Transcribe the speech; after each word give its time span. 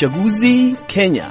Uchaguzi 0.00 0.76
Kenya. 0.86 1.30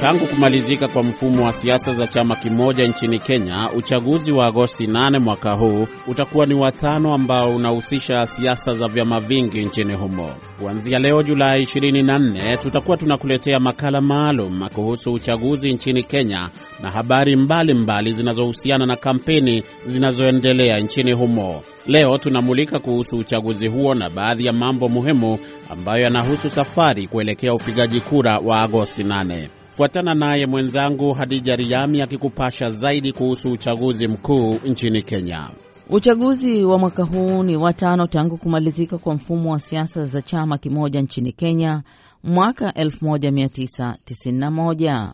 Tangu 0.00 0.26
kumalizika 0.26 0.88
kwa 0.88 1.02
mfumo 1.02 1.44
wa 1.44 1.52
siasa 1.52 1.92
za 1.92 2.06
chama 2.06 2.36
kimoja 2.36 2.88
nchini 2.88 3.18
Kenya, 3.18 3.70
uchaguzi 3.76 4.32
wa 4.32 4.46
Agosti 4.46 4.86
8 4.86 5.20
mwaka 5.20 5.52
huu 5.52 5.86
utakuwa 6.06 6.46
ni 6.46 6.54
watano 6.54 7.14
ambao 7.14 7.56
unahusisha 7.56 8.26
siasa 8.26 8.74
za 8.74 8.86
vyama 8.88 9.20
vingi 9.20 9.64
nchini 9.64 9.94
humo. 9.94 10.30
Kuanzia 10.60 10.98
leo 10.98 11.22
Julai 11.22 11.62
24, 11.62 12.58
tutakuwa 12.58 12.96
tunakuletea 12.96 13.60
makala 13.60 14.00
maalum 14.00 14.68
kuhusu 14.74 15.12
uchaguzi 15.12 15.72
nchini 15.72 16.02
Kenya 16.02 16.48
na 16.82 16.90
habari 16.90 17.36
mbalimbali 17.36 18.12
zinazohusiana 18.12 18.86
na 18.86 18.96
kampeni 18.96 19.62
zinazoendelea 19.86 20.80
nchini 20.80 21.12
humo. 21.12 21.62
Leo 21.86 22.18
tunamulika 22.18 22.78
kuhusu 22.78 23.16
uchaguzi 23.16 23.68
huo 23.68 23.94
na 23.94 24.10
baadhi 24.10 24.46
ya 24.46 24.52
mambo 24.52 24.88
muhimu 24.88 25.38
ambayo 25.70 26.02
yanahusu 26.04 26.50
safari 26.50 27.06
kuelekea 27.08 27.54
upigaji 27.54 28.00
kura 28.00 28.38
wa 28.38 28.58
Agosti 28.62 29.02
8. 29.02 29.48
Fuatana 29.68 30.14
naye 30.14 30.46
mwenzangu 30.46 31.12
Hadija 31.12 31.56
Riami 31.56 32.02
akikupasha 32.02 32.68
zaidi 32.68 33.12
kuhusu 33.12 33.48
uchaguzi 33.48 34.08
mkuu 34.08 34.54
nchini 34.64 35.02
Kenya. 35.02 35.48
Uchaguzi 35.90 36.64
wa 36.64 36.78
mwaka 36.78 37.04
huu 37.04 37.42
ni 37.42 37.56
watano 37.56 38.06
tangu 38.06 38.36
kumalizika 38.36 38.98
kwa 38.98 39.14
mfumo 39.14 39.52
wa 39.52 39.58
siasa 39.58 40.04
za 40.04 40.22
chama 40.22 40.58
kimoja 40.58 41.00
nchini 41.00 41.32
Kenya 41.32 41.82
mwaka 42.24 42.70
1991. 42.70 45.12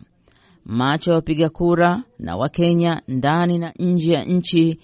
Macho 0.65 1.11
ya 1.11 1.17
wapiga 1.17 1.49
kura 1.49 2.03
na 2.19 2.37
Wakenya 2.37 3.03
ndani 3.09 3.59
na 3.59 3.73
nje 3.79 4.13
ya 4.13 4.25
nchi 4.25 4.79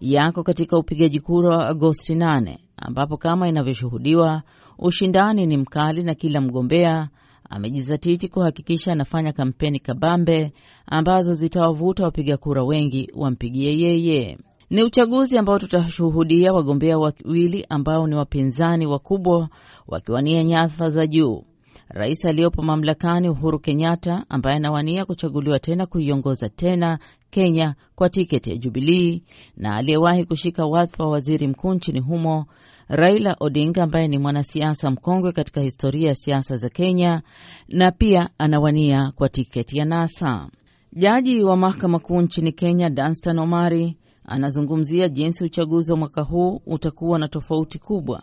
yako 0.00 0.42
katika 0.42 0.78
upigaji 0.78 1.20
kura 1.20 1.56
wa 1.56 1.68
Agosti 1.68 2.14
8 2.14 2.56
ambapo 2.76 3.16
kama 3.16 3.48
inavyoshuhudiwa 3.48 4.42
ushindani 4.78 5.46
ni 5.46 5.56
mkali 5.56 6.02
na 6.02 6.14
kila 6.14 6.40
mgombea 6.40 7.08
amejizatiti 7.50 8.28
kuhakikisha 8.28 8.92
anafanya 8.92 9.32
kampeni 9.32 9.78
kabambe 9.78 10.52
ambazo 10.86 11.32
zitawavuta 11.32 12.04
wapiga 12.04 12.36
kura 12.36 12.64
wengi 12.64 13.10
wampigie 13.14 13.78
yeye. 13.78 14.38
Ni 14.70 14.82
uchaguzi 14.82 15.38
ambao 15.38 15.58
tutashuhudia 15.58 16.52
wagombea 16.52 16.98
wawili 16.98 17.66
ambao 17.68 18.06
ni 18.06 18.14
wapinzani 18.14 18.86
wakubwa 18.86 19.48
wakiwania 19.88 20.44
nyadhifa 20.44 20.90
za 20.90 21.06
juu. 21.06 21.44
Rais 21.88 22.24
aliyopo 22.24 22.62
mamlakani 22.62 23.28
Uhuru 23.28 23.58
Kenyatta 23.58 24.24
ambaye 24.28 24.56
anawania 24.56 25.04
kuchaguliwa 25.04 25.58
tena 25.58 25.86
kuiongoza 25.86 26.48
tena 26.48 26.98
Kenya 27.30 27.74
kwa 27.94 28.08
tiketi 28.10 28.50
ya 28.50 28.56
Jubilii 28.56 29.22
na 29.56 29.76
aliyewahi 29.76 30.24
kushika 30.24 30.66
wadhifa 30.66 31.04
wa 31.04 31.10
waziri 31.10 31.46
mkuu 31.48 31.74
nchini 31.74 32.00
humo 32.00 32.46
Raila 32.88 33.36
Odinga 33.40 33.82
ambaye 33.82 34.08
ni 34.08 34.18
mwanasiasa 34.18 34.90
mkongwe 34.90 35.32
katika 35.32 35.60
historia 35.60 36.08
ya 36.08 36.14
siasa 36.14 36.56
za 36.56 36.68
Kenya 36.68 37.22
na 37.68 37.90
pia 37.92 38.28
anawania 38.38 39.12
kwa 39.16 39.28
tiketi 39.28 39.78
ya 39.78 39.84
NASA. 39.84 40.48
Jaji 40.92 41.42
wa 41.44 41.56
mahakama 41.56 41.98
kuu 41.98 42.20
nchini 42.20 42.52
Kenya 42.52 42.90
Danstan 42.90 43.38
Omari 43.38 43.96
anazungumzia 44.24 45.08
jinsi 45.08 45.44
uchaguzi 45.44 45.92
wa 45.92 45.98
mwaka 45.98 46.22
huu 46.22 46.60
utakuwa 46.66 47.18
na 47.18 47.28
tofauti 47.28 47.78
kubwa, 47.78 48.22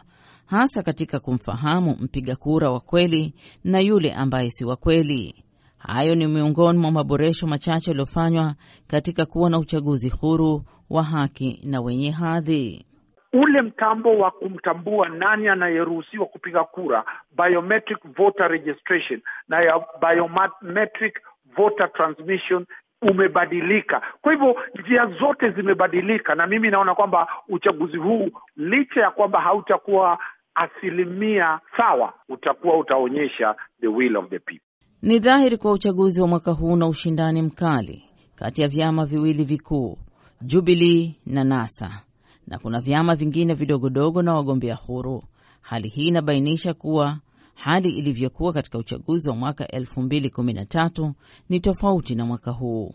hasa 0.50 0.84
katika 0.84 1.20
kumfahamu 1.20 1.96
mpiga 2.02 2.36
kura 2.36 2.70
wa 2.72 2.80
kweli 2.80 3.34
na 3.64 3.80
yule 3.80 4.14
ambaye 4.14 4.50
si 4.50 4.66
wa 4.66 4.76
kweli. 4.76 5.44
Hayo 5.78 6.16
ni 6.16 6.28
miongoni 6.28 6.80
mwa 6.80 6.92
maboresho 6.92 7.48
machache 7.48 7.92
yaliyofanywa 7.92 8.56
katika 8.88 9.26
kuwa 9.26 9.50
na 9.50 9.60
uchaguzi 9.60 10.10
huru 10.10 10.62
wa 10.90 11.04
haki 11.04 11.62
na 11.64 11.82
wenye 11.82 12.12
hadhi. 12.12 12.86
Ule 13.34 13.62
mtambo 13.62 14.18
wa 14.18 14.32
kumtambua 14.32 15.10
nani 15.10 15.48
anayeruhusiwa 15.48 16.26
kupiga 16.26 16.64
kura, 16.64 17.04
biometric 17.38 17.98
voter 18.18 18.48
registration 18.52 19.22
na 19.48 19.58
biometric 20.02 21.20
voter 21.58 21.92
transmission 21.94 22.66
umebadilika. 23.02 24.02
Kwa 24.22 24.34
hivyo 24.34 24.56
njia 24.80 25.06
zote 25.06 25.50
zimebadilika, 25.52 26.36
na 26.36 26.48
mimi 26.48 26.70
naona 26.70 26.96
kwamba 26.96 27.28
uchaguzi 27.50 27.98
huu 27.98 28.30
licha 28.58 29.02
ya 29.02 29.12
kwamba 29.12 29.42
hautakuwa 29.42 30.20
asilimia 30.60 31.60
sawa, 31.78 32.14
utakuwa 32.30 32.78
utaonyesha 32.80 33.56
the 33.82 33.88
will 33.88 34.18
of 34.18 34.30
the 34.30 34.40
people. 34.40 34.64
Ni 35.02 35.20
dhahiri 35.20 35.58
kwa 35.58 35.72
uchaguzi 35.72 36.22
wa 36.22 36.28
mwaka 36.28 36.52
huu 36.52 36.76
na 36.76 36.88
ushindani 36.88 37.42
mkali 37.42 38.04
kati 38.36 38.62
ya 38.62 38.68
vyama 38.68 39.06
viwili 39.06 39.44
vikuu 39.44 39.98
Jubilee 40.42 41.16
na 41.26 41.44
NASA 41.44 42.02
na 42.48 42.60
kuna 42.60 42.80
vyama 42.82 43.16
vingine 43.16 43.54
vidogodogo 43.54 44.22
na 44.22 44.34
wagombea 44.34 44.76
huru. 44.76 45.24
Hali 45.62 45.90
hii 45.90 46.08
inabainisha 46.08 46.74
kuwa 46.74 47.18
hali 47.56 47.90
ilivyokuwa 47.90 48.54
katika 48.54 48.78
uchaguzi 48.78 49.30
wa 49.30 49.36
mwaka 49.36 49.66
2013 49.66 51.12
ni 51.50 51.60
tofauti 51.60 52.16
na 52.16 52.26
mwaka 52.26 52.52
huu. 52.52 52.94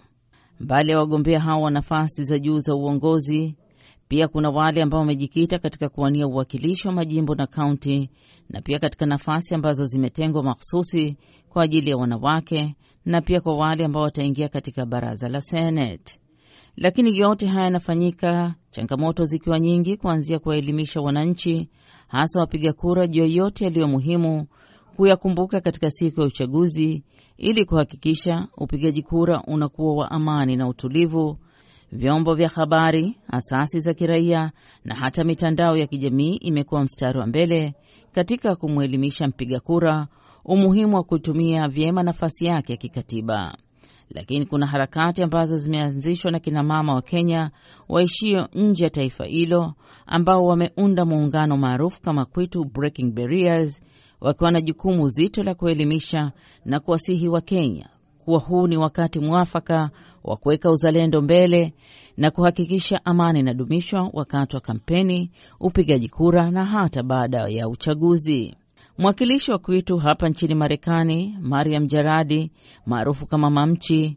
Mbali 0.61 0.91
ya 0.91 0.99
wagombea 0.99 1.41
hao 1.41 1.63
wa 1.63 1.71
nafasi 1.71 2.25
za 2.25 2.39
juu 2.39 2.59
za 2.59 2.75
uongozi, 2.75 3.57
pia 4.15 4.29
kuna 4.29 4.51
wale 4.51 4.83
ambao 4.83 5.01
wamejikita 5.01 5.59
katika 5.59 5.89
kuwania 5.89 6.27
uwakilishi 6.27 6.89
wa 6.89 6.95
majimbo 6.95 7.35
na 7.35 7.47
kaunti, 7.47 8.11
na 8.51 8.61
pia 8.61 8.79
katika 8.79 9.07
nafasi 9.07 9.55
ambazo 9.55 9.85
zimetengwa 9.85 10.43
mahsusi 10.43 11.17
kwa 11.49 11.63
ajili 11.63 11.91
ya 11.91 11.97
wanawake, 11.97 12.77
na 13.05 13.21
pia 13.21 13.41
kwa 13.41 13.57
wale 13.57 13.85
ambao 13.85 14.03
wataingia 14.03 14.49
katika 14.49 14.87
baraza 14.87 15.29
la 15.29 15.41
Senate. 15.41 16.21
Lakini 16.77 17.19
yote 17.19 17.47
haya 17.47 17.65
yanafanyika 17.65 18.55
changamoto 18.71 19.25
zikiwa 19.25 19.61
nyingi, 19.61 19.97
kuanzia 19.97 20.39
kuwaelimisha 20.39 21.01
wananchi, 21.01 21.69
hasa 22.09 22.41
wapiga 22.41 22.73
kura, 22.73 23.07
juu 23.07 23.27
yote 23.27 23.65
yaliyo 23.65 23.89
muhimu 23.89 24.47
kuyakumbuka 24.97 25.61
katika 25.61 25.91
siku 25.91 26.21
ya 26.21 26.27
uchaguzi, 26.27 27.05
ili 27.37 27.65
kuhakikisha 27.65 28.49
upigaji 28.57 29.03
kura 29.03 29.43
unakuwa 29.47 29.95
wa 29.95 30.11
amani 30.11 30.57
na 30.57 30.69
utulivu. 30.69 31.39
Vyombo 31.94 32.34
vya 32.34 32.49
habari, 32.49 33.16
asasi 33.28 33.81
za 33.81 33.94
kiraia 33.94 34.53
na 34.84 34.94
hata 34.94 35.25
mitandao 35.25 35.77
ya 35.77 35.87
kijamii 35.87 36.34
imekuwa 36.37 36.82
mstari 36.84 37.19
wa 37.19 37.27
mbele 37.27 37.75
katika 38.12 38.56
kumwelimisha 38.56 39.28
mpiga 39.28 39.60
kura 39.60 40.06
umuhimu 40.44 40.97
wa 40.97 41.03
kutumia 41.03 41.69
vyema 41.69 42.03
nafasi 42.03 42.47
yake 42.47 42.72
ya 42.72 42.77
kikatiba. 42.77 43.56
Lakini 44.10 44.47
kuna 44.47 44.66
harakati 44.66 45.22
ambazo 45.22 45.56
zimeanzishwa 45.56 46.31
na 46.31 46.38
kinamama 46.41 46.94
wa 46.94 47.03
Kenya 47.03 47.50
waishio 47.88 48.49
nje 48.55 48.84
ya 48.84 48.91
taifa 48.91 49.25
hilo 49.25 49.75
ambao 50.06 50.44
wameunda 50.44 51.05
muungano 51.05 51.56
maarufu 51.56 52.00
kama 52.03 52.25
Kwitu 52.25 52.65
Breaking 52.65 53.12
Barriers, 53.15 53.82
wakiwa 54.21 54.50
na 54.50 54.61
jukumu 54.61 55.09
zito 55.09 55.43
la 55.43 55.55
kuelimisha 55.55 56.32
na 56.65 56.81
kuwasihi 56.81 57.28
wa 57.28 57.41
Kenya 57.41 57.88
kuwa 58.25 58.39
huu 58.41 58.67
ni 58.67 58.77
wakati 58.77 59.21
mwafaka 59.21 59.91
wa 60.25 60.37
kuweka 60.37 60.71
uzalendo 60.71 61.23
mbele 61.23 61.73
na 62.17 62.31
kuhakikisha 62.31 63.05
amani 63.05 63.41
inadumishwa 63.41 64.11
wakati 64.12 64.57
wa 64.57 64.61
kampeni, 64.62 65.31
upigaji 65.61 66.09
kura 66.09 66.51
na 66.51 66.65
hata 66.65 67.03
baada 67.03 67.49
ya 67.49 67.69
uchaguzi. 67.69 68.55
Mwakilishi 68.99 69.51
wa 69.51 69.59
Kwitu 69.59 69.99
hapa 69.99 70.29
nchini 70.29 70.55
Marekani, 70.55 71.37
Mariam 71.41 71.87
Jaradi 71.87 72.51
maarufu 72.87 73.27
kama 73.27 73.51
Mamchi, 73.51 74.17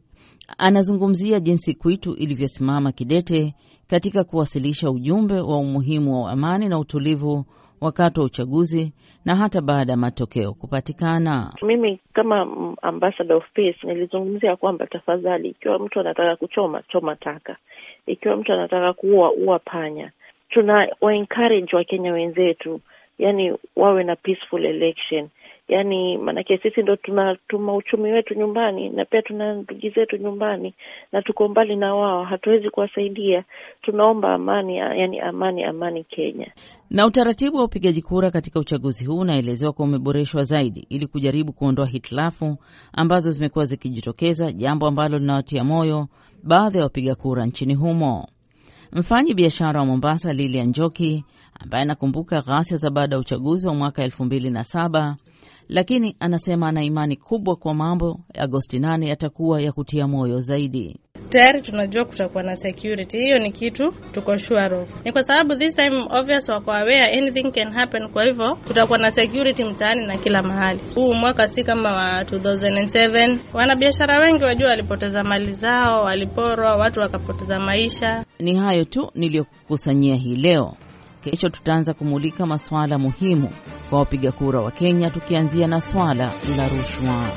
anazungumzia 0.57 1.39
jinsi 1.39 1.73
Kwitu 1.73 2.13
ilivyosimama 2.13 2.91
kidete 2.91 3.55
katika 3.87 4.23
kuwasilisha 4.23 4.91
ujumbe 4.91 5.39
wa 5.39 5.57
umuhimu 5.57 6.23
wa 6.23 6.31
amani 6.31 6.69
na 6.69 6.79
utulivu 6.79 7.45
wakati 7.81 8.19
wa 8.19 8.25
uchaguzi 8.25 8.93
na 9.25 9.35
hata 9.35 9.61
baada 9.61 9.91
ya 9.91 9.97
matokeo 9.97 10.53
kupatikana. 10.53 11.53
Mimi 11.61 11.99
kama 12.13 12.47
ambassador 12.81 13.37
of 13.37 13.43
peace 13.53 13.87
nilizungumzia 13.87 14.55
kwamba 14.55 14.87
tafadhali, 14.87 15.49
ikiwa 15.49 15.79
mtu 15.79 15.99
anataka 15.99 16.35
kuchoma 16.35 16.83
choma 16.87 17.15
taka, 17.15 17.57
ikiwa 18.05 18.35
mtu 18.35 18.53
anataka 18.53 18.93
kuua 18.93 19.31
ua 19.31 19.59
panya. 19.59 20.11
Tuna 20.49 20.87
wa 21.01 21.15
encourage 21.15 21.75
Wakenya 21.75 22.13
wenzetu 22.13 22.81
yani 23.19 23.53
wawe 23.75 24.03
na 24.03 24.15
peaceful 24.15 24.65
election, 24.65 25.29
yani 25.67 26.17
maanake 26.17 26.57
sisi 26.57 26.81
ndo 26.81 26.95
tunatuma 26.95 27.75
uchumi 27.75 28.11
wetu 28.11 28.33
nyumbani 28.33 28.89
na 28.89 29.05
pia 29.05 29.21
tuna 29.21 29.53
ndugu 29.53 29.89
zetu 29.95 30.17
nyumbani 30.17 30.73
na 31.11 31.21
tuko 31.21 31.47
mbali 31.47 31.75
na 31.75 31.95
wao, 31.95 32.23
hatuwezi 32.23 32.69
kuwasaidia. 32.69 33.43
Tunaomba 33.81 34.33
amani, 34.33 34.77
yani 34.77 35.19
amani, 35.19 35.63
amani 35.63 36.03
Kenya. 36.03 36.51
Na 36.89 37.05
utaratibu 37.07 37.57
wa 37.57 37.63
upigaji 37.63 38.01
kura 38.01 38.31
katika 38.31 38.59
uchaguzi 38.59 39.05
huu 39.05 39.17
unaelezewa 39.19 39.73
kuwa 39.73 39.87
umeboreshwa 39.87 40.43
zaidi 40.43 40.85
ili 40.89 41.07
kujaribu 41.07 41.53
kuondoa 41.53 41.85
hitilafu 41.85 42.57
ambazo 42.93 43.29
zimekuwa 43.31 43.65
zikijitokeza, 43.65 44.51
jambo 44.51 44.87
ambalo 44.87 45.17
linawatia 45.19 45.63
moyo 45.63 46.07
baadhi 46.43 46.77
ya 46.77 46.83
wapiga 46.83 47.15
kura 47.15 47.45
nchini 47.45 47.73
humo. 47.75 48.27
Mfanyi 48.91 49.33
biashara 49.33 49.79
wa 49.79 49.85
Mombasa 49.85 50.33
Lilia 50.33 50.63
Njoki 50.63 51.23
ambaye 51.59 51.81
anakumbuka 51.83 52.41
ghasia 52.41 52.77
za 52.77 52.89
baada 52.89 53.15
ya 53.15 53.19
uchaguzi 53.21 53.67
wa 53.67 53.73
mwaka 53.75 54.03
elfu 54.03 54.25
mbili 54.25 54.49
na 54.49 54.63
saba 54.63 55.15
lakini 55.69 56.15
anasema 56.19 56.67
ana 56.67 56.83
imani 56.83 57.15
kubwa 57.15 57.55
kwa 57.55 57.73
mambo 57.73 58.19
Agosti 58.39 58.79
8 58.79 59.07
yatakuwa 59.07 59.61
ya 59.61 59.71
kutia 59.71 60.07
moyo 60.07 60.39
zaidi. 60.39 60.99
tayari 61.29 61.61
tunajua 61.61 62.05
kutakuwa 62.05 62.43
na 62.43 62.55
security. 62.55 63.17
Hiyo 63.17 63.37
ni 63.37 63.51
kitu 63.51 63.91
tuko 64.11 64.37
sure 64.37 64.75
of. 64.77 65.05
Ni 65.05 65.11
kwa 65.11 65.21
sababu 65.21 65.55
this 65.55 65.75
time 65.75 66.05
obvious 66.19 66.49
wako 66.49 66.71
aware 66.71 67.11
anything 67.17 67.51
can 67.51 67.73
happen, 67.73 68.07
kwa 68.09 68.25
hivyo 68.25 68.55
kutakuwa 68.67 68.97
na 68.99 69.11
security 69.11 69.63
mtaani 69.63 70.05
na 70.07 70.17
kila 70.17 70.43
mahali. 70.43 70.79
Huu 70.95 71.13
mwaka 71.13 71.47
si 71.47 71.63
kama 71.63 71.91
wa 71.93 72.23
2007. 72.23 73.37
Wanabiashara 73.53 74.19
wengi 74.19 74.43
wajua 74.43 74.69
walipoteza 74.69 75.23
mali 75.23 75.51
zao, 75.53 76.03
waliporwa, 76.03 76.75
watu 76.75 76.99
wakapoteza 76.99 77.59
maisha. 77.59 78.25
Ni 78.39 78.55
hayo 78.55 78.85
tu 78.85 79.11
niliyokusanyia 79.15 80.15
hii 80.15 80.35
leo. 80.35 80.73
Kesho 81.23 81.49
tutaanza 81.49 81.93
kumulika 81.93 82.45
masuala 82.45 82.97
muhimu 82.97 83.49
kwa 83.89 83.99
wapiga 83.99 84.31
kura 84.31 84.59
wa 84.61 84.71
Kenya, 84.71 85.09
tukianzia 85.09 85.67
na 85.67 85.81
swala 85.81 86.33
la 86.57 86.67
rushwa. 86.69 87.29